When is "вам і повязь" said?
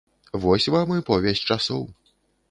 0.75-1.43